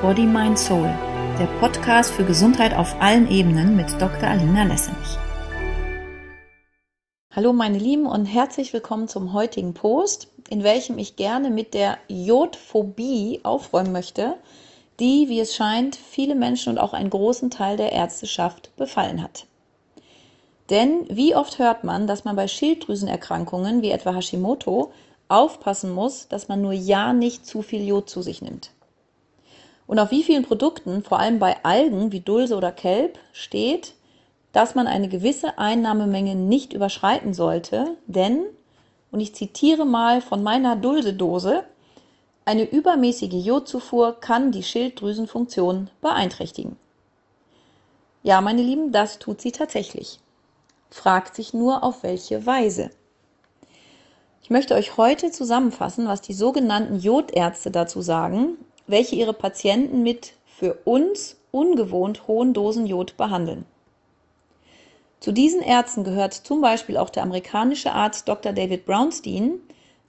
Body, 0.00 0.26
Mind, 0.26 0.56
Soul, 0.56 0.88
der 1.40 1.48
Podcast 1.58 2.12
für 2.12 2.22
Gesundheit 2.24 2.72
auf 2.72 2.94
allen 3.00 3.28
Ebenen 3.28 3.74
mit 3.74 3.90
Dr. 4.00 4.28
Alina 4.28 4.62
Lessenich. 4.62 5.18
Hallo 7.34 7.52
meine 7.52 7.78
Lieben 7.78 8.06
und 8.06 8.24
herzlich 8.26 8.72
willkommen 8.72 9.08
zum 9.08 9.32
heutigen 9.32 9.74
Post, 9.74 10.28
in 10.50 10.62
welchem 10.62 10.98
ich 10.98 11.16
gerne 11.16 11.50
mit 11.50 11.74
der 11.74 11.98
Jodphobie 12.06 13.40
aufräumen 13.42 13.90
möchte, 13.90 14.36
die, 15.00 15.28
wie 15.28 15.40
es 15.40 15.56
scheint, 15.56 15.96
viele 15.96 16.36
Menschen 16.36 16.70
und 16.70 16.78
auch 16.78 16.92
einen 16.92 17.10
großen 17.10 17.50
Teil 17.50 17.76
der 17.76 17.90
Ärzteschaft 17.90 18.76
befallen 18.76 19.20
hat. 19.20 19.46
Denn 20.70 21.06
wie 21.10 21.34
oft 21.34 21.58
hört 21.58 21.82
man, 21.82 22.06
dass 22.06 22.24
man 22.24 22.36
bei 22.36 22.46
Schilddrüsenerkrankungen 22.46 23.82
wie 23.82 23.90
etwa 23.90 24.14
Hashimoto 24.14 24.92
aufpassen 25.26 25.90
muss, 25.90 26.28
dass 26.28 26.46
man 26.46 26.62
nur 26.62 26.72
ja 26.72 27.12
nicht 27.12 27.44
zu 27.44 27.62
viel 27.62 27.84
Jod 27.84 28.08
zu 28.08 28.22
sich 28.22 28.42
nimmt. 28.42 28.70
Und 29.88 29.98
auf 29.98 30.10
wie 30.12 30.22
vielen 30.22 30.44
Produkten, 30.44 31.02
vor 31.02 31.18
allem 31.18 31.40
bei 31.40 31.64
Algen 31.64 32.12
wie 32.12 32.20
Dulse 32.20 32.54
oder 32.56 32.70
Kelb, 32.70 33.18
steht, 33.32 33.94
dass 34.52 34.74
man 34.74 34.86
eine 34.86 35.08
gewisse 35.08 35.58
Einnahmemenge 35.58 36.34
nicht 36.34 36.74
überschreiten 36.74 37.32
sollte, 37.32 37.96
denn, 38.06 38.44
und 39.10 39.20
ich 39.20 39.34
zitiere 39.34 39.86
mal 39.86 40.20
von 40.20 40.42
meiner 40.42 40.76
Dulsedose, 40.76 41.64
eine 42.44 42.64
übermäßige 42.64 43.44
Jodzufuhr 43.44 44.20
kann 44.20 44.52
die 44.52 44.62
Schilddrüsenfunktion 44.62 45.90
beeinträchtigen. 46.02 46.76
Ja, 48.22 48.42
meine 48.42 48.62
Lieben, 48.62 48.92
das 48.92 49.18
tut 49.18 49.40
sie 49.40 49.52
tatsächlich. 49.52 50.20
Fragt 50.90 51.34
sich 51.34 51.54
nur, 51.54 51.82
auf 51.82 52.02
welche 52.02 52.44
Weise. 52.44 52.90
Ich 54.42 54.50
möchte 54.50 54.74
euch 54.74 54.98
heute 54.98 55.30
zusammenfassen, 55.30 56.08
was 56.08 56.20
die 56.20 56.34
sogenannten 56.34 56.98
Jodärzte 56.98 57.70
dazu 57.70 58.02
sagen, 58.02 58.58
welche 58.88 59.14
ihre 59.14 59.32
Patienten 59.32 60.02
mit 60.02 60.32
für 60.46 60.74
uns 60.84 61.36
ungewohnt 61.52 62.26
hohen 62.26 62.52
Dosen 62.52 62.86
Jod 62.86 63.16
behandeln. 63.16 63.64
Zu 65.20 65.32
diesen 65.32 65.62
Ärzten 65.62 66.04
gehört 66.04 66.34
zum 66.34 66.60
Beispiel 66.60 66.96
auch 66.96 67.10
der 67.10 67.22
amerikanische 67.22 67.92
Arzt 67.92 68.28
Dr. 68.28 68.52
David 68.52 68.86
Brownstein, 68.86 69.60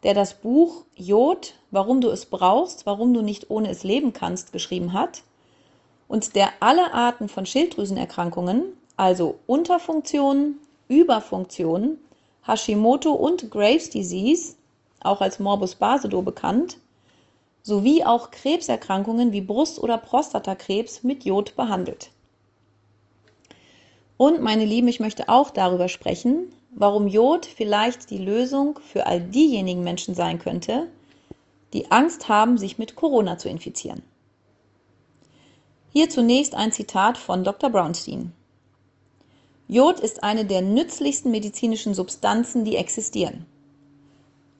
der 0.03 0.13
das 0.13 0.33
Buch 0.33 0.85
Jod, 0.95 1.55
warum 1.71 2.01
du 2.01 2.09
es 2.09 2.25
brauchst, 2.25 2.85
warum 2.85 3.13
du 3.13 3.21
nicht 3.21 3.49
ohne 3.49 3.69
es 3.69 3.83
leben 3.83 4.13
kannst, 4.13 4.51
geschrieben 4.51 4.93
hat 4.93 5.23
und 6.07 6.35
der 6.35 6.49
alle 6.59 6.93
Arten 6.93 7.29
von 7.29 7.45
Schilddrüsenerkrankungen, 7.45 8.63
also 8.97 9.39
Unterfunktionen, 9.47 10.59
Überfunktionen, 10.87 11.99
Hashimoto 12.45 13.11
und 13.11 13.49
Graves 13.51 13.89
Disease, 13.89 14.55
auch 15.01 15.21
als 15.21 15.39
Morbus 15.39 15.75
Basedow 15.75 16.23
bekannt, 16.23 16.77
sowie 17.61 18.03
auch 18.03 18.31
Krebserkrankungen 18.31 19.31
wie 19.31 19.41
Brust- 19.41 19.79
oder 19.79 19.97
Prostatakrebs 19.97 21.03
mit 21.03 21.25
Jod 21.25 21.55
behandelt. 21.55 22.11
Und 24.17 24.41
meine 24.41 24.65
Lieben, 24.65 24.87
ich 24.87 24.99
möchte 24.99 25.29
auch 25.29 25.49
darüber 25.49 25.87
sprechen, 25.87 26.53
warum 26.71 27.07
Jod 27.07 27.45
vielleicht 27.45 28.09
die 28.09 28.17
Lösung 28.17 28.79
für 28.79 29.05
all 29.05 29.21
diejenigen 29.21 29.83
Menschen 29.83 30.13
sein 30.13 30.39
könnte, 30.39 30.87
die 31.73 31.91
Angst 31.91 32.27
haben, 32.27 32.57
sich 32.57 32.77
mit 32.77 32.95
Corona 32.95 33.37
zu 33.37 33.49
infizieren. 33.49 34.01
Hier 35.91 36.09
zunächst 36.09 36.55
ein 36.55 36.71
Zitat 36.71 37.17
von 37.17 37.43
Dr. 37.43 37.69
Brownstein. 37.69 38.33
Jod 39.67 39.99
ist 39.99 40.23
eine 40.23 40.45
der 40.45 40.61
nützlichsten 40.61 41.31
medizinischen 41.31 41.93
Substanzen, 41.93 42.65
die 42.65 42.75
existieren. 42.75 43.45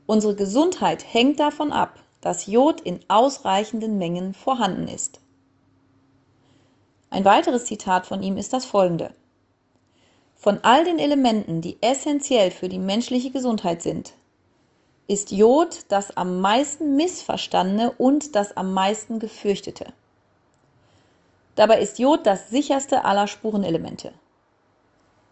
Unsere 0.06 0.36
Gesundheit 0.36 1.04
hängt 1.14 1.40
davon 1.40 1.72
ab, 1.72 2.00
dass 2.22 2.48
Jod 2.48 2.82
in 2.82 3.00
ausreichenden 3.08 3.98
Mengen 3.98 4.34
vorhanden 4.34 4.88
ist. 4.88 5.20
Ein 7.10 7.26
weiteres 7.26 7.66
Zitat 7.66 8.06
von 8.06 8.22
ihm 8.22 8.38
ist 8.38 8.54
das 8.54 8.66
folgende. 8.66 9.14
Von 10.36 10.60
all 10.64 10.86
den 10.86 11.00
Elementen, 11.00 11.62
die 11.62 11.78
essentiell 11.82 12.52
für 12.52 12.70
die 12.70 12.80
menschliche 12.80 13.32
Gesundheit 13.32 13.82
sind, 13.82 14.14
ist 15.08 15.32
Jod 15.32 15.86
das 15.90 16.16
am 16.16 16.40
meisten 16.40 16.96
missverstandene 16.96 17.92
und 17.92 18.36
das 18.36 18.56
am 18.56 18.74
meisten 18.74 19.20
gefürchtete. 19.20 19.92
Dabei 21.56 21.82
ist 21.82 22.00
Jod 22.00 22.26
das 22.26 22.50
sicherste 22.50 23.04
aller 23.06 23.28
Spurenelemente. 23.28 24.14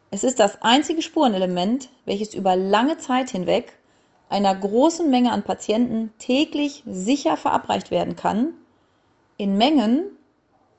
Es 0.09 0.23
ist 0.23 0.39
das 0.39 0.61
einzige 0.61 1.01
Spurenelement, 1.01 1.89
welches 2.05 2.33
über 2.33 2.55
lange 2.55 2.97
Zeit 2.97 3.29
hinweg 3.29 3.76
einer 4.29 4.53
großen 4.55 5.09
Menge 5.09 5.31
an 5.31 5.43
Patienten 5.43 6.13
täglich 6.19 6.83
sicher 6.85 7.37
verabreicht 7.37 7.91
werden 7.91 8.15
kann, 8.15 8.53
in 9.37 9.57
Mengen, 9.57 10.03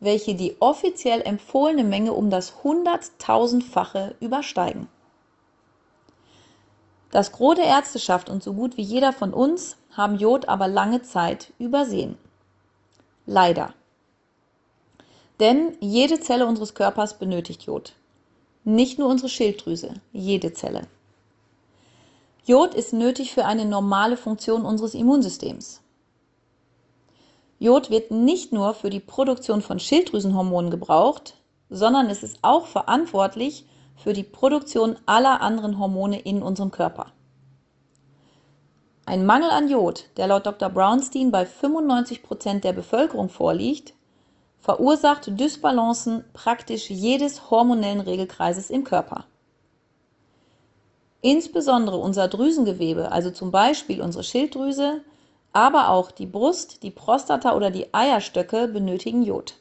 welche 0.01 0.35
die 0.35 0.57
offiziell 0.61 1.23
empfohlene 1.23 1.85
Menge 1.85 2.13
um 2.13 2.31
das 2.31 2.63
hunderttausendfache 2.63 4.15
übersteigen. 4.21 4.89
Das 7.11 7.33
Gros 7.33 7.57
der 7.57 7.65
Ärzteschaft 7.65 8.29
und 8.29 8.43
so 8.43 8.53
gut 8.53 8.77
wie 8.77 8.83
jeder 8.83 9.13
von 9.13 9.33
uns 9.33 9.77
haben 9.93 10.17
Jod 10.17 10.49
aber 10.49 10.69
lange 10.69 11.03
Zeit 11.03 11.53
übersehen. 11.59 12.19
Leider. 13.27 13.73
Denn 15.41 15.77
jede 15.81 16.21
Zelle 16.21 16.47
unseres 16.47 16.75
Körpers 16.75 17.19
benötigt 17.19 17.63
Jod. 17.63 17.95
Nicht 18.65 18.99
nur 18.99 19.09
unsere 19.09 19.31
Schilddrüse, 19.31 19.95
jede 20.13 20.53
Zelle. 20.53 20.87
Jod 22.49 22.75
ist 22.75 22.95
nötig 22.95 23.35
für 23.35 23.45
eine 23.45 23.67
normale 23.67 24.17
Funktion 24.17 24.65
unseres 24.65 24.95
Immunsystems. 24.95 25.83
Jod 27.59 27.91
wird 27.91 28.11
nicht 28.11 28.55
nur 28.55 28.73
für 28.73 28.89
die 28.89 29.01
Produktion 29.01 29.61
von 29.61 29.79
Schilddrüsenhormonen 29.79 30.71
gebraucht, 30.71 31.35
sondern 31.69 32.09
es 32.09 32.23
ist 32.23 32.39
auch 32.41 32.67
verantwortlich 32.67 33.67
für 33.97 34.15
die 34.15 34.23
Produktion 34.23 34.97
aller 35.05 35.43
anderen 35.43 35.79
Hormone 35.79 36.21
in 36.21 36.43
unserem 36.43 36.71
Körper. 36.71 37.13
Ein 39.05 39.27
Mangel 39.27 39.51
an 39.51 39.69
Jod, 39.69 40.07
der 40.17 40.29
laut 40.29 40.47
Dr. 40.47 40.71
Brownstein 40.71 41.31
bei 41.31 41.45
95 41.45 42.23
Prozent 42.23 42.65
der 42.65 42.73
Bevölkerung 42.73 43.29
vorliegt, 43.29 43.93
verursacht 44.59 45.39
Dysbalancen 45.39 46.25
praktisch 46.33 46.89
jedes 46.89 47.51
hormonellen 47.51 48.01
Regelkreises 48.01 48.71
im 48.71 48.85
Körper. 48.85 49.27
Insbesondere 51.21 51.97
unser 51.97 52.29
Drüsengewebe, 52.29 53.11
also 53.11 53.31
zum 53.31 53.51
Beispiel 53.51 54.01
unsere 54.01 54.23
Schilddrüse, 54.23 55.01
aber 55.53 55.89
auch 55.89 56.11
die 56.11 56.27
Brust, 56.27 56.83
die 56.83 56.91
Prostata 56.91 57.57
oder 57.57 57.71
die 57.71 57.93
Eierstöcke 57.93 58.69
benötigen 58.69 59.23
Jod. 59.23 59.55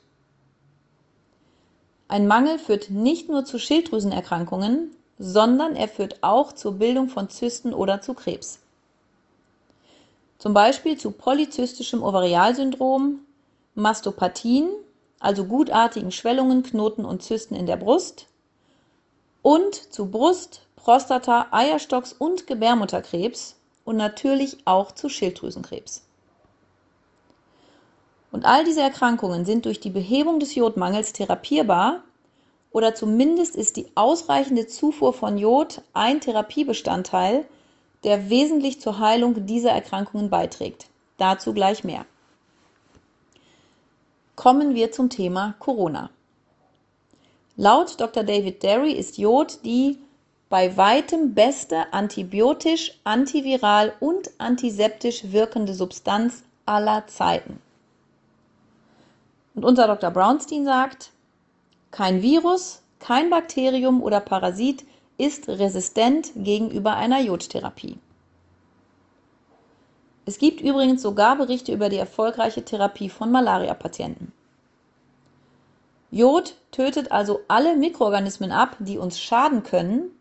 Ein 2.08 2.28
Mangel 2.28 2.60
führt 2.60 2.90
nicht 2.90 3.28
nur 3.30 3.44
zu 3.44 3.60
Schilddrüsenerkrankungen, 3.60 4.96
sondern 5.20 5.76
er 5.76 5.88
führt 5.88 6.22
auch 6.22 6.54
zur 6.54 6.74
Bildung 6.74 7.10
von 7.10 7.30
Zysten 7.30 7.74
oder 7.74 8.02
zu 8.02 8.14
Krebs. 8.14 8.60
Zum 10.38 10.54
Beispiel 10.54 10.98
zu 10.98 11.12
polyzystischem 11.12 12.04
Ovarialsyndrom, 12.04 13.22
Mastopathien, 13.74 14.70
also 15.20 15.46
gutartigen 15.46 16.12
Schwellungen, 16.12 16.62
Knoten 16.62 17.04
und 17.04 17.24
Zysten 17.24 17.56
in 17.56 17.66
der 17.66 17.78
Brust 17.78 18.28
und 19.42 19.74
zu 19.76 20.12
Brust, 20.12 20.67
Prostata, 20.78 21.48
Eierstocks- 21.52 22.16
und 22.18 22.48
Gebärmutterkrebs 22.48 23.58
und 23.84 23.98
natürlich 23.98 24.58
auch 24.66 24.94
zu 24.94 25.10
Schilddrüsenkrebs. 25.10 26.04
Und 28.32 28.46
all 28.46 28.64
diese 28.64 28.82
Erkrankungen 28.82 29.46
sind 29.46 29.66
durch 29.66 29.80
die 29.80 29.90
Behebung 29.90 30.40
des 30.40 30.56
Jodmangels 30.56 31.12
therapierbar 31.12 32.04
oder 32.72 32.96
zumindest 32.96 33.56
ist 33.56 33.76
die 33.76 33.88
ausreichende 33.96 34.68
Zufuhr 34.68 35.14
von 35.14 35.38
Jod 35.38 35.82
ein 35.94 36.22
Therapiebestandteil, 36.22 37.46
der 38.04 38.30
wesentlich 38.30 38.80
zur 38.80 39.00
Heilung 39.00 39.46
dieser 39.46 39.72
Erkrankungen 39.72 40.30
beiträgt. 40.30 40.88
Dazu 41.18 41.54
gleich 41.54 41.84
mehr. 41.84 42.06
Kommen 44.36 44.76
wir 44.76 44.92
zum 44.92 45.10
Thema 45.10 45.56
Corona. 45.60 46.12
Laut 47.56 48.00
Dr. 48.00 48.24
David 48.24 48.62
Derry 48.62 48.92
ist 48.92 49.18
Jod 49.18 49.66
die 49.66 49.98
bei 50.50 50.78
weitem 50.78 51.34
beste 51.34 51.92
antibiotisch, 51.94 53.00
antiviral 53.04 53.94
und 54.00 54.30
antiseptisch 54.38 55.32
wirkende 55.32 55.74
Substanz 55.74 56.44
aller 56.66 57.06
Zeiten. 57.08 57.62
Und 59.56 59.66
unser 59.66 59.88
Dr. 59.88 60.12
Brownstein 60.12 60.66
sagt, 60.66 61.12
kein 61.92 62.22
Virus, 62.22 62.82
kein 63.00 63.30
Bakterium 63.30 64.02
oder 64.02 64.20
Parasit 64.20 64.86
ist 65.18 65.50
resistent 65.50 66.32
gegenüber 66.36 66.96
einer 66.96 67.20
Jodtherapie. 67.22 67.98
Es 70.26 70.38
gibt 70.38 70.62
übrigens 70.62 71.02
sogar 71.02 71.38
Berichte 71.38 71.74
über 71.74 71.90
die 71.90 71.98
erfolgreiche 71.98 72.64
Therapie 72.64 73.10
von 73.10 73.32
Malaria-Patienten. 73.32 74.34
Jod 76.12 76.56
tötet 76.72 77.12
also 77.12 77.42
alle 77.48 77.76
Mikroorganismen 77.76 78.52
ab, 78.52 78.76
die 78.80 78.98
uns 78.98 79.20
schaden 79.20 79.64
können 79.64 80.12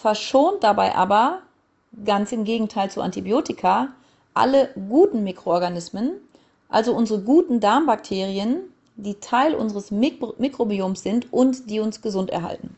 verschont 0.00 0.62
dabei 0.62 0.94
aber, 0.94 1.40
ganz 2.04 2.32
im 2.32 2.44
Gegenteil 2.44 2.90
zu 2.90 3.00
Antibiotika, 3.00 3.88
alle 4.34 4.70
guten 4.88 5.22
Mikroorganismen, 5.24 6.20
Also 6.74 6.92
unsere 6.92 7.20
guten 7.20 7.60
Darmbakterien, 7.60 8.62
die 8.96 9.14
Teil 9.20 9.54
unseres 9.54 9.92
Mikro 9.92 10.34
Mikrobioms 10.38 11.04
sind 11.04 11.32
und 11.32 11.70
die 11.70 11.78
uns 11.78 12.02
gesund 12.02 12.30
erhalten. 12.30 12.76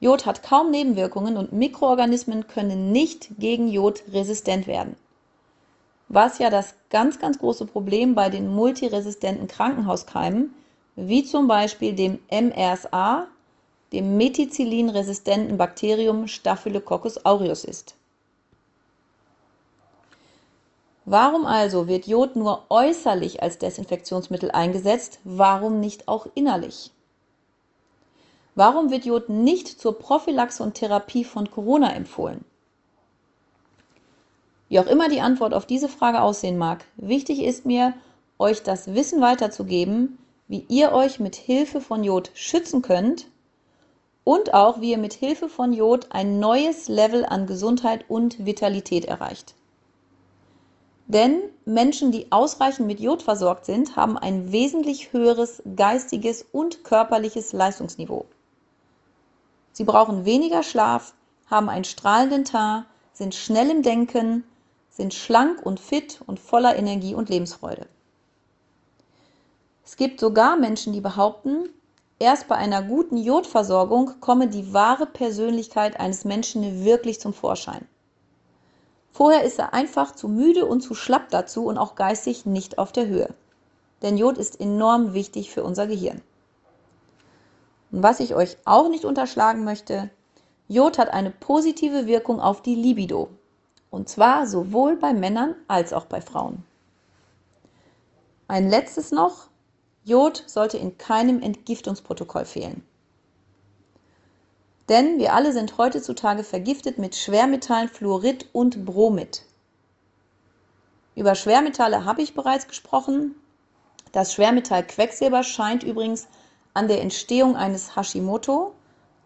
Jod 0.00 0.26
hat 0.26 0.42
kaum 0.42 0.70
Nebenwirkungen 0.70 1.38
und 1.38 1.54
Mikroorganismen 1.54 2.46
können 2.46 2.92
nicht 2.92 3.30
gegen 3.38 3.68
Jod 3.68 4.02
resistent 4.12 4.66
werden. 4.66 4.96
Was 6.08 6.38
ja 6.38 6.50
das 6.50 6.74
ganz, 6.90 7.18
ganz 7.18 7.38
große 7.38 7.64
Problem 7.64 8.14
bei 8.14 8.28
den 8.28 8.54
multiresistenten 8.54 9.48
Krankenhauskeimen, 9.48 10.54
wie 10.96 11.24
zum 11.24 11.48
Beispiel 11.48 11.94
dem 11.94 12.18
MRSA, 12.30 13.28
dem 13.94 14.16
methicillin-resistenten 14.16 15.56
Bakterium 15.56 16.26
Staphylococcus 16.26 17.24
aureus 17.24 17.64
ist. 17.64 17.94
Warum 21.04 21.46
also 21.46 21.86
wird 21.86 22.06
Jod 22.06 22.34
nur 22.34 22.64
äußerlich 22.70 23.42
als 23.42 23.58
Desinfektionsmittel 23.58 24.50
eingesetzt, 24.50 25.20
warum 25.22 25.78
nicht 25.78 26.08
auch 26.08 26.26
innerlich? 26.34 26.90
Warum 28.56 28.90
wird 28.90 29.04
Jod 29.04 29.28
nicht 29.28 29.68
zur 29.68 29.98
Prophylaxe 29.98 30.62
und 30.62 30.74
Therapie 30.74 31.24
von 31.24 31.50
Corona 31.50 31.92
empfohlen? 31.92 32.44
Wie 34.68 34.80
auch 34.80 34.86
immer 34.86 35.08
die 35.08 35.20
Antwort 35.20 35.54
auf 35.54 35.66
diese 35.66 35.88
Frage 35.88 36.20
aussehen 36.20 36.58
mag, 36.58 36.84
wichtig 36.96 37.42
ist 37.42 37.64
mir, 37.64 37.94
euch 38.38 38.62
das 38.62 38.94
Wissen 38.94 39.20
weiterzugeben, 39.20 40.18
wie 40.48 40.64
ihr 40.68 40.92
euch 40.92 41.20
mit 41.20 41.36
Hilfe 41.36 41.80
von 41.80 42.02
Jod 42.02 42.30
schützen 42.34 42.82
könnt 42.82 43.26
und 44.24 44.54
auch 44.54 44.80
wie 44.80 44.92
ihr 44.92 44.98
mit 44.98 45.12
Hilfe 45.12 45.48
von 45.48 45.72
Jod 45.72 46.08
ein 46.10 46.40
neues 46.40 46.88
Level 46.88 47.24
an 47.26 47.46
Gesundheit 47.46 48.06
und 48.08 48.44
Vitalität 48.44 49.04
erreicht. 49.04 49.54
Denn 51.06 51.42
Menschen, 51.66 52.12
die 52.12 52.32
ausreichend 52.32 52.86
mit 52.86 52.98
Jod 52.98 53.22
versorgt 53.22 53.66
sind, 53.66 53.94
haben 53.94 54.16
ein 54.16 54.52
wesentlich 54.52 55.12
höheres 55.12 55.62
geistiges 55.76 56.46
und 56.50 56.82
körperliches 56.82 57.52
Leistungsniveau. 57.52 58.24
Sie 59.72 59.84
brauchen 59.84 60.24
weniger 60.24 60.62
Schlaf, 60.62 61.12
haben 61.46 61.68
einen 61.68 61.84
strahlenden 61.84 62.44
Teint, 62.44 62.86
sind 63.12 63.34
schnell 63.34 63.70
im 63.70 63.82
Denken, 63.82 64.44
sind 64.88 65.12
schlank 65.12 65.64
und 65.64 65.78
fit 65.78 66.20
und 66.26 66.40
voller 66.40 66.76
Energie 66.76 67.14
und 67.14 67.28
Lebensfreude. 67.28 67.86
Es 69.84 69.96
gibt 69.96 70.20
sogar 70.20 70.56
Menschen, 70.56 70.92
die 70.92 71.00
behaupten, 71.00 71.68
erst 72.18 72.48
bei 72.48 72.56
einer 72.56 72.82
guten 72.82 73.16
Jodversorgung 73.16 74.20
komme 74.20 74.48
die 74.48 74.72
wahre 74.72 75.06
Persönlichkeit 75.06 75.98
eines 75.98 76.24
Menschen 76.24 76.84
wirklich 76.84 77.20
zum 77.20 77.32
Vorschein. 77.32 77.86
Vorher 79.12 79.44
ist 79.44 79.58
er 79.58 79.72
einfach 79.74 80.14
zu 80.14 80.28
müde 80.28 80.66
und 80.66 80.80
zu 80.80 80.94
schlapp 80.94 81.30
dazu 81.30 81.66
und 81.66 81.78
auch 81.78 81.94
geistig 81.94 82.46
nicht 82.46 82.78
auf 82.78 82.90
der 82.90 83.06
Höhe. 83.06 83.32
Denn 84.02 84.18
Jod 84.18 84.38
ist 84.38 84.60
enorm 84.60 85.14
wichtig 85.14 85.52
für 85.52 85.62
unser 85.62 85.86
Gehirn. 85.86 86.20
Und 87.92 88.02
was 88.02 88.18
ich 88.18 88.34
euch 88.34 88.56
auch 88.64 88.88
nicht 88.88 89.04
unterschlagen 89.04 89.62
möchte, 89.62 90.10
Jod 90.66 90.98
hat 90.98 91.10
eine 91.10 91.30
positive 91.30 92.06
Wirkung 92.06 92.40
auf 92.40 92.60
die 92.60 92.74
Libido. 92.74 93.28
Und 93.90 94.08
zwar 94.08 94.48
sowohl 94.48 94.96
bei 94.96 95.14
Männern 95.14 95.54
als 95.68 95.92
auch 95.92 96.06
bei 96.06 96.20
Frauen. 96.20 96.64
Ein 98.48 98.68
letztes 98.68 99.12
noch. 99.12 99.46
Jod 100.04 100.44
sollte 100.46 100.76
in 100.76 100.98
keinem 100.98 101.42
Entgiftungsprotokoll 101.42 102.44
fehlen. 102.44 102.84
Denn 104.88 105.18
wir 105.18 105.32
alle 105.32 105.52
sind 105.52 105.78
heutzutage 105.78 106.44
vergiftet 106.44 106.98
mit 106.98 107.16
Schwermetallen 107.16 107.88
Fluorid 107.88 108.46
und 108.52 108.84
Bromid. 108.84 109.42
Über 111.14 111.34
Schwermetalle 111.34 112.04
habe 112.04 112.20
ich 112.20 112.34
bereits 112.34 112.68
gesprochen. 112.68 113.34
Das 114.12 114.34
Schwermetall 114.34 114.86
Quecksilber 114.86 115.42
scheint 115.42 115.82
übrigens 115.82 116.28
an 116.74 116.88
der 116.88 117.00
Entstehung 117.00 117.56
eines 117.56 117.96
Hashimoto, 117.96 118.74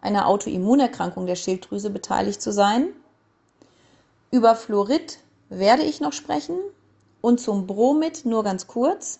einer 0.01 0.27
Autoimmunerkrankung 0.27 1.25
der 1.25 1.35
Schilddrüse, 1.35 1.89
beteiligt 1.89 2.41
zu 2.41 2.53
sein. 2.53 2.87
Über 4.31 4.55
Fluorid 4.55 5.19
werde 5.49 5.83
ich 5.83 5.99
noch 5.99 6.13
sprechen 6.13 6.57
und 7.21 7.41
zum 7.41 7.67
Bromid 7.67 8.25
nur 8.25 8.43
ganz 8.43 8.67
kurz. 8.67 9.19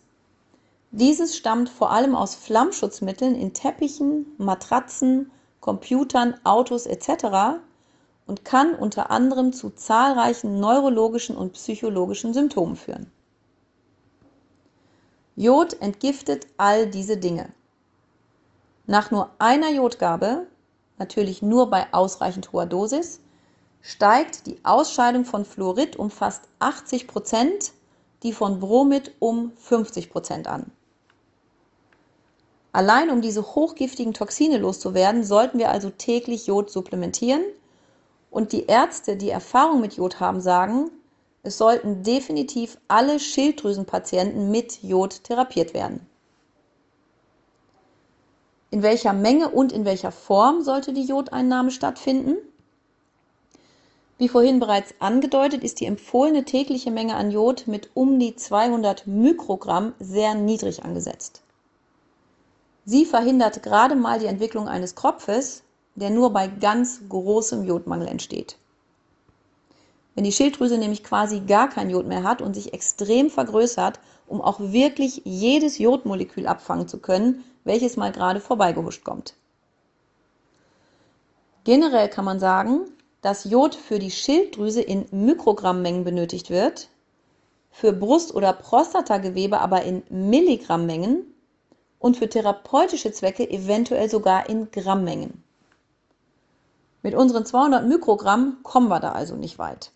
Dieses 0.91 1.37
stammt 1.37 1.69
vor 1.69 1.91
allem 1.91 2.15
aus 2.15 2.33
Flammschutzmitteln 2.33 3.35
in 3.35 3.53
Teppichen, 3.53 4.25
Matratzen, 4.39 5.29
Computern, 5.59 6.33
Autos 6.43 6.87
etc. 6.87 7.59
und 8.25 8.43
kann 8.43 8.73
unter 8.73 9.11
anderem 9.11 9.53
zu 9.53 9.69
zahlreichen 9.69 10.59
neurologischen 10.59 11.37
und 11.37 11.53
psychologischen 11.53 12.33
Symptomen 12.33 12.75
führen. 12.75 13.11
Jod 15.35 15.79
entgiftet 15.79 16.47
all 16.57 16.87
diese 16.87 17.17
Dinge. 17.17 17.53
Nach 18.87 19.11
nur 19.11 19.29
einer 19.37 19.69
Jodgabe, 19.69 20.47
natürlich 20.97 21.43
nur 21.43 21.69
bei 21.69 21.93
ausreichend 21.93 22.51
hoher 22.51 22.65
Dosis, 22.65 23.21
steigt 23.81 24.47
die 24.47 24.59
Ausscheidung 24.65 25.23
von 25.23 25.45
Fluorid 25.45 25.97
um 25.97 26.09
fast 26.09 26.45
80 26.57 27.07
Prozent, 27.07 27.73
die 28.23 28.33
von 28.33 28.59
Bromid 28.59 29.13
um 29.19 29.51
50 29.55 30.09
Prozent 30.09 30.47
an. 30.47 30.71
Allein 32.71 33.09
um 33.09 33.21
diese 33.21 33.55
hochgiftigen 33.55 34.13
Toxine 34.13 34.57
loszuwerden, 34.57 35.23
sollten 35.23 35.57
wir 35.57 35.69
also 35.69 35.89
täglich 35.89 36.47
Jod 36.47 36.69
supplementieren. 36.69 37.41
Und 38.29 38.51
die 38.51 38.65
Ärzte, 38.65 39.15
die 39.15 39.31
Erfahrung 39.31 39.81
mit 39.81 39.93
Jod 39.93 40.19
haben, 40.19 40.39
sagen, 40.39 40.91
es 41.41 41.57
sollten 41.57 42.03
definitiv 42.03 42.77
alle 42.87 43.19
Schilddrüsenpatienten 43.19 44.51
mit 44.51 44.83
Jod 44.83 45.23
therapiert 45.23 45.73
werden. 45.73 46.05
In 48.71 48.83
welcher 48.83 49.13
Menge 49.13 49.49
und 49.49 49.71
in 49.71 49.83
welcher 49.83 50.11
Form 50.11 50.61
sollte 50.61 50.93
die 50.93 51.05
Jodeinnahme 51.05 51.71
stattfinden? 51.71 52.37
Wie 54.19 54.27
vorhin 54.27 54.59
bereits 54.59 54.93
angedeutet, 54.99 55.63
ist 55.63 55.79
die 55.79 55.85
empfohlene 55.85 56.43
tägliche 56.43 56.91
Menge 56.91 57.15
an 57.15 57.31
Jod 57.31 57.65
mit 57.65 57.89
um 57.95 58.19
die 58.19 58.35
200 58.35 59.07
Mikrogramm 59.07 59.93
sehr 59.99 60.35
niedrig 60.35 60.83
angesetzt. 60.83 61.41
Sie 62.85 63.05
verhindert 63.05 63.61
gerade 63.63 63.95
mal 63.95 64.19
die 64.19 64.25
Entwicklung 64.25 64.67
eines 64.67 64.95
Kropfes, 64.95 65.63
der 65.95 66.09
nur 66.09 66.31
bei 66.31 66.47
ganz 66.47 67.01
großem 67.07 67.63
Jodmangel 67.65 68.07
entsteht. 68.07 68.57
Wenn 70.15 70.23
die 70.23 70.31
Schilddrüse 70.31 70.77
nämlich 70.77 71.03
quasi 71.03 71.41
gar 71.41 71.69
kein 71.69 71.89
Jod 71.89 72.07
mehr 72.07 72.23
hat 72.23 72.41
und 72.41 72.53
sich 72.53 72.73
extrem 72.73 73.29
vergrößert, 73.29 73.99
um 74.27 74.41
auch 74.41 74.59
wirklich 74.59 75.21
jedes 75.23 75.77
Jodmolekül 75.77 76.47
abfangen 76.47 76.87
zu 76.87 76.99
können, 76.99 77.43
welches 77.63 77.97
mal 77.97 78.11
gerade 78.11 78.39
vorbeigehuscht 78.39 79.03
kommt. 79.03 79.35
Generell 81.63 82.09
kann 82.09 82.25
man 82.25 82.39
sagen, 82.39 82.81
dass 83.21 83.43
Jod 83.43 83.75
für 83.75 83.99
die 83.99 84.11
Schilddrüse 84.11 84.81
in 84.81 85.05
Mikrogrammmengen 85.11 86.03
benötigt 86.03 86.49
wird, 86.49 86.89
für 87.71 87.93
Brust- 87.93 88.33
oder 88.33 88.53
Prostatagewebe 88.53 89.59
aber 89.59 89.83
in 89.83 90.03
Milligrammmengen 90.09 91.25
und 91.99 92.17
für 92.17 92.29
therapeutische 92.29 93.11
Zwecke 93.11 93.49
eventuell 93.49 94.09
sogar 94.09 94.49
in 94.49 94.71
Grammmengen. 94.71 95.43
Mit 97.01 97.15
unseren 97.15 97.45
200 97.45 97.87
Mikrogramm 97.87 98.57
kommen 98.63 98.89
wir 98.89 98.99
da 98.99 99.11
also 99.11 99.35
nicht 99.35 99.59
weit. 99.59 99.91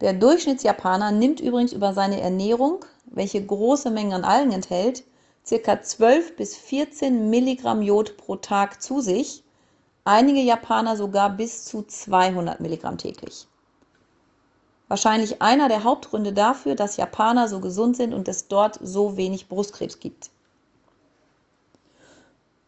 Der 0.00 0.12
Durchschnittsjapaner 0.12 1.10
nimmt 1.10 1.40
übrigens 1.40 1.72
über 1.72 1.92
seine 1.92 2.20
Ernährung, 2.20 2.84
welche 3.06 3.44
große 3.44 3.90
Mengen 3.90 4.12
an 4.12 4.24
Algen 4.24 4.52
enthält, 4.52 5.04
ca. 5.48 5.82
12 5.82 6.36
bis 6.36 6.56
14 6.56 7.30
Milligramm 7.30 7.82
Jod 7.82 8.16
pro 8.16 8.36
Tag 8.36 8.82
zu 8.82 9.00
sich, 9.00 9.42
einige 10.04 10.40
Japaner 10.40 10.96
sogar 10.96 11.30
bis 11.30 11.64
zu 11.64 11.82
200 11.82 12.60
Milligramm 12.60 12.98
täglich. 12.98 13.48
Wahrscheinlich 14.88 15.42
einer 15.42 15.68
der 15.68 15.84
Hauptgründe 15.84 16.32
dafür, 16.32 16.74
dass 16.74 16.96
Japaner 16.96 17.46
so 17.48 17.60
gesund 17.60 17.96
sind 17.96 18.14
und 18.14 18.26
es 18.26 18.48
dort 18.48 18.78
so 18.82 19.16
wenig 19.16 19.48
Brustkrebs 19.48 20.00
gibt. 20.00 20.30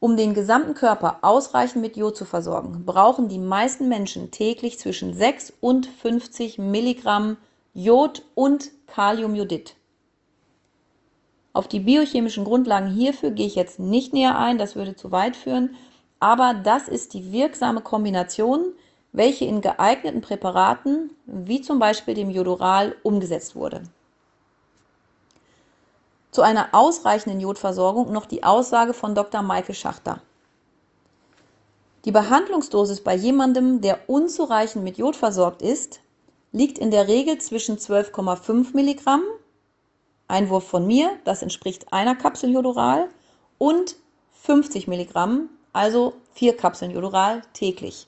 Um 0.01 0.17
den 0.17 0.33
gesamten 0.33 0.75
Körper 0.75 1.19
ausreichend 1.23 1.83
mit 1.83 1.97
Jod 1.97 2.17
zu 2.17 2.25
versorgen, 2.25 2.85
brauchen 2.87 3.29
die 3.29 3.39
meisten 3.39 3.89
Menschen 3.89 4.31
täglich 4.31 4.79
zwischen 4.79 5.15
6 5.15 5.53
und 5.61 5.87
50 5.87 6.59
Milligramm 6.59 7.37
Jod 7.75 8.23
und 8.35 8.71
Kaliumjodid. 8.87 9.77
Auf 11.53 11.69
die 11.69 11.81
biochemischen 11.81 12.45
Grundlagen 12.45 12.89
hierfür 12.89 13.31
gehe 13.31 13.47
ich 13.47 13.57
jetzt 13.57 13.79
nicht 13.79 14.13
näher 14.13 14.39
ein, 14.39 14.57
das 14.57 14.77
würde 14.77 14.95
zu 14.95 15.11
weit 15.11 15.37
führen, 15.37 15.75
aber 16.19 16.55
das 16.55 16.89
ist 16.89 17.13
die 17.13 17.33
wirksame 17.33 17.81
Kombination, 17.81 18.73
welche 19.13 19.45
in 19.45 19.61
geeigneten 19.61 20.21
Präparaten, 20.21 21.11
wie 21.27 21.61
zum 21.63 21.79
Beispiel 21.79 22.15
dem 22.15 22.31
Jodoral, 22.31 22.97
umgesetzt 23.03 23.57
wurde. 23.57 23.83
Zu 26.31 26.43
einer 26.43 26.69
ausreichenden 26.73 27.41
Jodversorgung 27.41 28.13
noch 28.13 28.27
die 28.27 28.45
Aussage 28.45 28.95
von 28.95 29.15
Dr. 29.15 29.43
Maike 29.43 29.75
Schachter. 29.75 30.23
Die 32.05 32.13
Behandlungsdosis 32.13 33.03
bei 33.03 33.15
jemandem, 33.15 33.81
der 33.81 34.09
unzureichend 34.09 34.85
mit 34.85 34.97
Jod 34.97 35.17
versorgt 35.17 35.61
ist, 35.61 36.01
liegt 36.53 36.79
in 36.79 36.91
der 36.91 37.09
Regel 37.09 37.39
zwischen 37.39 37.79
12,5 37.79 38.75
Milligramm, 38.75 39.23
Einwurf 40.29 40.67
von 40.67 40.87
mir, 40.87 41.11
das 41.25 41.43
entspricht 41.43 41.93
einer 41.93 42.15
Kapsel 42.15 42.51
Jodoral, 42.51 43.09
und 43.59 43.97
50 44.43 44.89
Milligramm, 44.89 45.51
also 45.73 46.15
vier 46.33 46.57
Kapseln 46.57 46.93
Jodoral 46.93 47.43
täglich. 47.53 48.07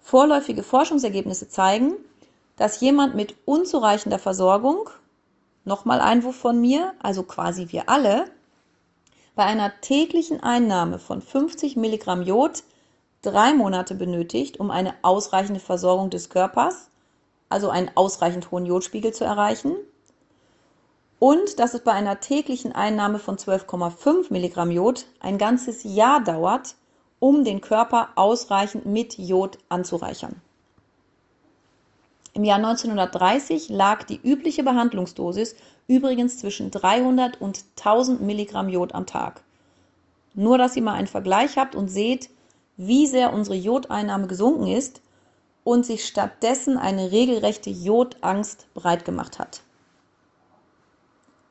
Vorläufige 0.00 0.62
Forschungsergebnisse 0.62 1.48
zeigen, 1.48 1.94
dass 2.56 2.80
jemand 2.80 3.14
mit 3.14 3.36
unzureichender 3.44 4.18
Versorgung, 4.18 4.90
nochmal 5.64 6.00
Einwurf 6.00 6.36
von 6.36 6.60
mir, 6.60 6.94
also 7.02 7.22
quasi 7.22 7.68
wir 7.70 7.88
alle, 7.88 8.26
bei 9.34 9.44
einer 9.44 9.80
täglichen 9.80 10.42
Einnahme 10.42 10.98
von 10.98 11.22
50 11.22 11.76
Milligramm 11.76 12.22
Jod 12.22 12.64
drei 13.22 13.54
Monate 13.54 13.94
benötigt, 13.94 14.58
um 14.58 14.70
eine 14.70 14.94
ausreichende 15.02 15.60
Versorgung 15.60 16.10
des 16.10 16.28
Körpers, 16.30 16.90
also 17.48 17.70
einen 17.70 17.90
ausreichend 17.94 18.50
hohen 18.50 18.66
Jodspiegel 18.66 19.12
zu 19.12 19.24
erreichen. 19.24 19.76
Und 21.18 21.58
dass 21.58 21.74
es 21.74 21.82
bei 21.82 21.92
einer 21.92 22.20
täglichen 22.20 22.72
Einnahme 22.72 23.18
von 23.18 23.36
12,5 23.36 24.32
Milligramm 24.32 24.70
Jod 24.70 25.06
ein 25.20 25.36
ganzes 25.38 25.84
Jahr 25.84 26.22
dauert, 26.22 26.76
um 27.20 27.44
den 27.44 27.60
Körper 27.60 28.08
ausreichend 28.16 28.86
mit 28.86 29.16
Jod 29.18 29.58
anzureichern. 29.68 30.40
Im 32.32 32.44
Jahr 32.44 32.58
1930 32.58 33.68
lag 33.68 34.04
die 34.04 34.20
übliche 34.20 34.62
Behandlungsdosis 34.62 35.56
übrigens 35.86 36.38
zwischen 36.38 36.70
300 36.70 37.40
und 37.40 37.64
1000 37.78 38.20
Milligramm 38.20 38.68
Jod 38.68 38.94
am 38.94 39.06
Tag. 39.06 39.42
Nur, 40.34 40.58
dass 40.58 40.76
ihr 40.76 40.82
mal 40.82 40.94
einen 40.94 41.08
Vergleich 41.08 41.58
habt 41.58 41.74
und 41.74 41.88
seht, 41.88 42.30
wie 42.76 43.06
sehr 43.06 43.32
unsere 43.32 43.56
Jodeinnahme 43.56 44.26
gesunken 44.26 44.68
ist 44.68 45.02
und 45.64 45.84
sich 45.84 46.06
stattdessen 46.06 46.78
eine 46.78 47.10
regelrechte 47.10 47.70
Jodangst 47.70 48.66
breitgemacht 48.74 49.38
hat. 49.38 49.62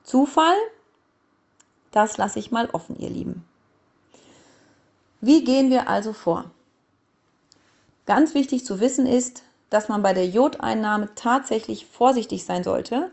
Zufall? 0.03 0.55
Das 1.91 2.17
lasse 2.17 2.39
ich 2.39 2.51
mal 2.51 2.69
offen, 2.71 2.97
ihr 2.99 3.09
Lieben. 3.09 3.48
Wie 5.21 5.43
gehen 5.43 5.69
wir 5.69 5.89
also 5.89 6.13
vor? 6.13 6.45
Ganz 8.05 8.33
wichtig 8.33 8.65
zu 8.65 8.79
wissen 8.79 9.05
ist, 9.05 9.43
dass 9.69 9.89
man 9.89 10.01
bei 10.01 10.13
der 10.13 10.27
Jodeinnahme 10.27 11.09
tatsächlich 11.15 11.85
vorsichtig 11.85 12.45
sein 12.45 12.63
sollte, 12.63 13.11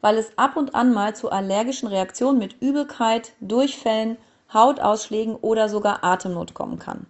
weil 0.00 0.18
es 0.18 0.36
ab 0.36 0.56
und 0.56 0.74
an 0.74 0.92
mal 0.92 1.16
zu 1.16 1.30
allergischen 1.30 1.88
Reaktionen 1.88 2.38
mit 2.38 2.60
Übelkeit, 2.60 3.32
Durchfällen, 3.40 4.16
Hautausschlägen 4.52 5.34
oder 5.34 5.68
sogar 5.68 6.04
Atemnot 6.04 6.54
kommen 6.54 6.78
kann 6.78 7.06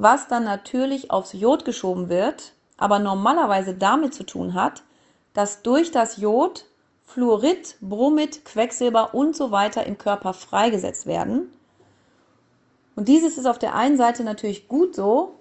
was 0.00 0.28
dann 0.28 0.44
natürlich 0.44 1.10
aufs 1.10 1.34
Jod 1.34 1.66
geschoben 1.66 2.08
wird, 2.08 2.52
aber 2.78 2.98
normalerweise 2.98 3.74
damit 3.74 4.14
zu 4.14 4.24
tun 4.24 4.54
hat, 4.54 4.82
dass 5.34 5.60
durch 5.60 5.90
das 5.90 6.16
Jod 6.16 6.64
Fluorid, 7.04 7.76
Bromid, 7.82 8.46
Quecksilber 8.46 9.14
und 9.14 9.36
so 9.36 9.50
weiter 9.50 9.84
im 9.84 9.98
Körper 9.98 10.32
freigesetzt 10.32 11.04
werden. 11.04 11.52
Und 12.96 13.08
dieses 13.08 13.38
ist 13.38 13.46
auf 13.46 13.58
der 13.58 13.74
einen 13.74 13.96
Seite 13.96 14.24
natürlich 14.24 14.68
gut 14.68 14.94
so, 14.94 15.34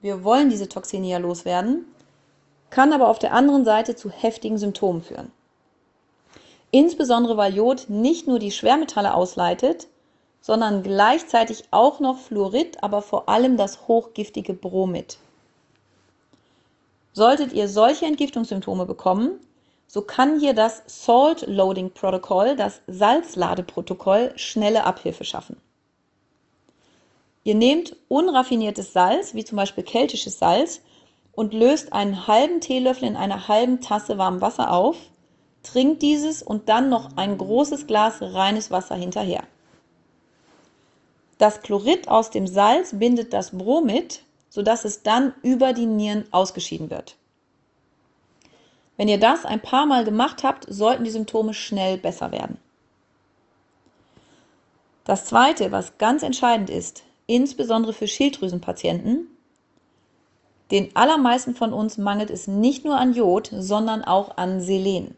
wir 0.00 0.24
wollen 0.24 0.50
diese 0.50 0.68
Toxine 0.68 1.08
ja 1.08 1.18
loswerden, 1.18 1.84
kann 2.70 2.92
aber 2.92 3.08
auf 3.08 3.18
der 3.18 3.32
anderen 3.32 3.64
Seite 3.64 3.96
zu 3.96 4.10
heftigen 4.10 4.58
Symptomen 4.58 5.02
führen. 5.02 5.32
Insbesondere 6.70 7.36
weil 7.36 7.54
Jod 7.54 7.86
nicht 7.88 8.26
nur 8.26 8.38
die 8.38 8.50
Schwermetalle 8.50 9.14
ausleitet, 9.14 9.88
sondern 10.40 10.82
gleichzeitig 10.82 11.64
auch 11.70 12.00
noch 12.00 12.18
Fluorid, 12.18 12.82
aber 12.82 13.02
vor 13.02 13.28
allem 13.28 13.56
das 13.56 13.88
hochgiftige 13.88 14.54
Bromid. 14.54 15.18
Solltet 17.12 17.52
ihr 17.52 17.68
solche 17.68 18.04
Entgiftungssymptome 18.04 18.84
bekommen, 18.84 19.40
so 19.86 20.02
kann 20.02 20.38
hier 20.38 20.52
das 20.52 20.82
Salt 20.86 21.46
Loading 21.46 21.90
Protocol, 21.90 22.56
das 22.56 22.80
Salzladeprotokoll, 22.86 24.32
schnelle 24.36 24.84
Abhilfe 24.84 25.24
schaffen. 25.24 25.56
Ihr 27.46 27.54
nehmt 27.54 27.94
unraffiniertes 28.08 28.92
Salz, 28.92 29.32
wie 29.32 29.44
zum 29.44 29.54
Beispiel 29.54 29.84
keltisches 29.84 30.40
Salz, 30.40 30.80
und 31.30 31.54
löst 31.54 31.92
einen 31.92 32.26
halben 32.26 32.60
Teelöffel 32.60 33.06
in 33.06 33.14
einer 33.14 33.46
halben 33.46 33.80
Tasse 33.80 34.18
warmem 34.18 34.40
Wasser 34.40 34.72
auf, 34.72 34.96
trinkt 35.62 36.02
dieses 36.02 36.42
und 36.42 36.68
dann 36.68 36.88
noch 36.88 37.16
ein 37.16 37.38
großes 37.38 37.86
Glas 37.86 38.16
reines 38.20 38.72
Wasser 38.72 38.96
hinterher. 38.96 39.44
Das 41.38 41.60
Chlorid 41.60 42.08
aus 42.08 42.30
dem 42.30 42.48
Salz 42.48 42.98
bindet 42.98 43.32
das 43.32 43.56
Bromid, 43.56 44.24
sodass 44.48 44.84
es 44.84 45.04
dann 45.04 45.32
über 45.42 45.72
die 45.72 45.86
Nieren 45.86 46.24
ausgeschieden 46.32 46.90
wird. 46.90 47.14
Wenn 48.96 49.06
ihr 49.06 49.20
das 49.20 49.44
ein 49.44 49.62
paar 49.62 49.86
Mal 49.86 50.04
gemacht 50.04 50.42
habt, 50.42 50.66
sollten 50.68 51.04
die 51.04 51.10
Symptome 51.10 51.54
schnell 51.54 51.96
besser 51.96 52.32
werden. 52.32 52.58
Das 55.04 55.26
Zweite, 55.26 55.70
was 55.70 55.96
ganz 55.98 56.24
entscheidend 56.24 56.70
ist, 56.70 57.04
insbesondere 57.26 57.92
für 57.92 58.08
Schilddrüsenpatienten, 58.08 59.28
den 60.70 60.94
allermeisten 60.96 61.54
von 61.54 61.72
uns 61.72 61.96
mangelt 61.96 62.30
es 62.30 62.48
nicht 62.48 62.84
nur 62.84 62.96
an 62.98 63.14
Jod, 63.14 63.50
sondern 63.52 64.02
auch 64.02 64.36
an 64.36 64.60
Selen. 64.60 65.16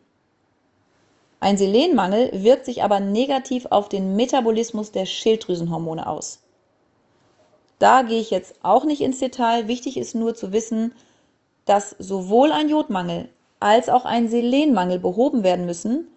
Ein 1.41 1.57
Selenmangel 1.57 2.31
wirkt 2.43 2.67
sich 2.67 2.83
aber 2.83 3.01
negativ 3.01 3.67
auf 3.67 3.89
den 3.89 4.17
Metabolismus 4.17 4.91
der 4.91 5.07
Schilddrüsenhormone 5.07 6.07
aus. 6.07 6.41
Da 7.79 8.03
gehe 8.03 8.21
ich 8.21 8.31
jetzt 8.31 8.57
auch 8.63 8.85
nicht 8.85 9.01
ins 9.01 9.21
Detail. 9.21 9.69
Wichtig 9.69 9.97
ist 9.97 10.15
nur 10.15 10.35
zu 10.35 10.53
wissen, 10.53 10.93
dass 11.65 11.95
sowohl 11.99 12.51
ein 12.51 12.69
Jodmangel 12.69 13.29
als 13.61 13.89
auch 13.89 14.05
ein 14.05 14.29
Selenmangel 14.29 14.99
behoben 14.99 15.45
werden 15.45 15.65
müssen, 15.65 16.09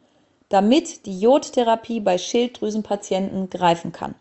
damit 0.50 1.06
die 1.06 1.20
Jodtherapie 1.20 2.00
bei 2.00 2.18
Schilddrüsenpatienten 2.18 3.50
greifen 3.50 3.92
kann. 3.92 4.16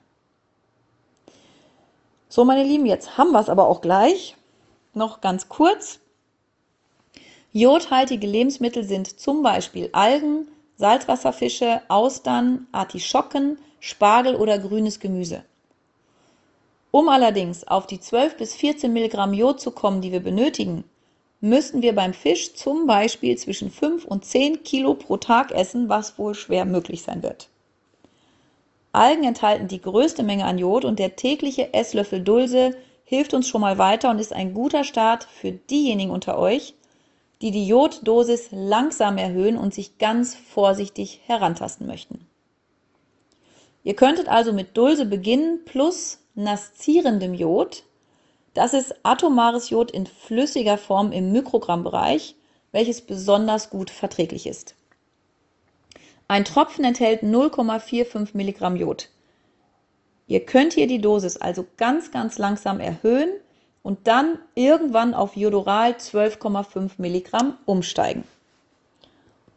So, 2.32 2.44
meine 2.44 2.62
Lieben, 2.62 2.86
jetzt 2.86 3.18
haben 3.18 3.32
wir 3.32 3.40
es 3.40 3.48
aber 3.48 3.66
auch 3.66 3.80
gleich. 3.80 4.36
Noch 4.94 5.20
ganz 5.20 5.48
kurz. 5.48 5.98
Jodhaltige 7.52 8.28
Lebensmittel 8.28 8.84
sind 8.84 9.18
zum 9.18 9.42
Beispiel 9.42 9.90
Algen, 9.92 10.46
Salzwasserfische, 10.76 11.82
Austern, 11.88 12.68
Artischocken, 12.70 13.58
Spargel 13.80 14.36
oder 14.36 14.60
grünes 14.60 15.00
Gemüse. 15.00 15.42
Um 16.92 17.08
allerdings 17.08 17.66
auf 17.66 17.88
die 17.88 17.98
12 17.98 18.36
bis 18.36 18.54
14 18.54 18.92
Milligramm 18.92 19.34
Jod 19.34 19.60
zu 19.60 19.72
kommen, 19.72 20.00
die 20.00 20.12
wir 20.12 20.22
benötigen, 20.22 20.84
müssten 21.40 21.82
wir 21.82 21.96
beim 21.96 22.14
Fisch 22.14 22.54
zum 22.54 22.86
Beispiel 22.86 23.36
zwischen 23.38 23.72
5 23.72 24.04
und 24.04 24.24
10 24.24 24.62
Kilo 24.62 24.94
pro 24.94 25.16
Tag 25.16 25.50
essen, 25.50 25.88
was 25.88 26.16
wohl 26.16 26.36
schwer 26.36 26.64
möglich 26.64 27.02
sein 27.02 27.24
wird. 27.24 27.48
Algen 28.92 29.24
enthalten 29.24 29.68
die 29.68 29.80
größte 29.80 30.22
Menge 30.22 30.44
an 30.44 30.58
Jod 30.58 30.84
und 30.84 30.98
der 30.98 31.16
tägliche 31.16 31.72
Esslöffel 31.72 32.22
Dulse 32.22 32.76
hilft 33.04 33.34
uns 33.34 33.48
schon 33.48 33.60
mal 33.60 33.78
weiter 33.78 34.10
und 34.10 34.18
ist 34.18 34.32
ein 34.32 34.54
guter 34.54 34.84
Start 34.84 35.24
für 35.24 35.52
diejenigen 35.52 36.10
unter 36.10 36.38
euch, 36.38 36.74
die 37.40 37.50
die 37.50 37.66
Joddosis 37.66 38.48
langsam 38.50 39.16
erhöhen 39.16 39.56
und 39.56 39.72
sich 39.72 39.98
ganz 39.98 40.34
vorsichtig 40.34 41.20
herantasten 41.24 41.86
möchten. 41.86 42.26
Ihr 43.82 43.94
könntet 43.94 44.28
also 44.28 44.52
mit 44.52 44.76
Dulse 44.76 45.06
beginnen 45.06 45.60
plus 45.64 46.18
nasszierendem 46.34 47.34
Jod. 47.34 47.84
Das 48.54 48.74
ist 48.74 48.94
atomares 49.04 49.70
Jod 49.70 49.90
in 49.90 50.06
flüssiger 50.06 50.76
Form 50.76 51.12
im 51.12 51.32
Mikrogrammbereich, 51.32 52.34
welches 52.72 53.00
besonders 53.00 53.70
gut 53.70 53.90
verträglich 53.90 54.46
ist. 54.46 54.74
Ein 56.30 56.44
Tropfen 56.44 56.84
enthält 56.84 57.24
0,45 57.24 58.28
Milligramm 58.34 58.76
Jod. 58.76 59.08
Ihr 60.28 60.46
könnt 60.46 60.74
hier 60.74 60.86
die 60.86 61.00
Dosis 61.00 61.36
also 61.36 61.66
ganz, 61.76 62.12
ganz 62.12 62.38
langsam 62.38 62.78
erhöhen 62.78 63.30
und 63.82 64.06
dann 64.06 64.38
irgendwann 64.54 65.12
auf 65.12 65.34
Jodoral 65.34 65.90
12,5 65.90 66.92
Milligramm 66.98 67.58
umsteigen. 67.66 68.22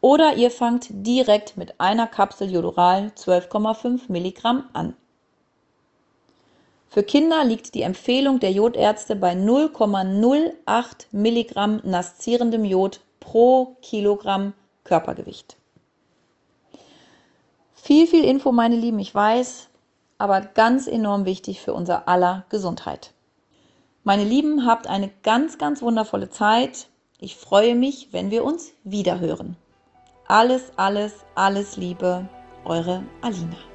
Oder 0.00 0.34
ihr 0.34 0.50
fangt 0.50 0.88
direkt 0.90 1.56
mit 1.56 1.78
einer 1.78 2.08
Kapsel 2.08 2.50
Jodoral 2.50 3.12
12,5 3.16 4.10
Milligramm 4.10 4.68
an. 4.72 4.96
Für 6.88 7.04
Kinder 7.04 7.44
liegt 7.44 7.76
die 7.76 7.82
Empfehlung 7.82 8.40
der 8.40 8.50
Jodärzte 8.50 9.14
bei 9.14 9.34
0,08 9.34 11.06
Milligramm 11.12 11.80
nasszierendem 11.84 12.64
Jod 12.64 12.98
pro 13.20 13.76
Kilogramm 13.80 14.54
Körpergewicht. 14.82 15.56
Viel, 17.86 18.06
viel 18.06 18.24
Info, 18.24 18.50
meine 18.50 18.76
Lieben, 18.76 18.98
ich 18.98 19.14
weiß, 19.14 19.68
aber 20.16 20.40
ganz 20.40 20.86
enorm 20.86 21.26
wichtig 21.26 21.60
für 21.60 21.74
unser 21.74 22.08
aller 22.08 22.46
Gesundheit. 22.48 23.12
Meine 24.04 24.24
Lieben, 24.24 24.64
habt 24.64 24.86
eine 24.86 25.10
ganz, 25.22 25.58
ganz 25.58 25.82
wundervolle 25.82 26.30
Zeit. 26.30 26.88
Ich 27.20 27.36
freue 27.36 27.74
mich, 27.74 28.08
wenn 28.10 28.30
wir 28.30 28.42
uns 28.42 28.72
wieder 28.84 29.20
hören. 29.20 29.58
Alles, 30.26 30.72
alles, 30.76 31.26
alles 31.34 31.76
Liebe, 31.76 32.26
eure 32.64 33.02
Alina. 33.20 33.73